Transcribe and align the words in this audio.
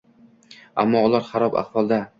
Ammo 0.85 1.03
ular 1.11 1.27
xarob 1.31 1.63
ahvolda. 1.65 2.07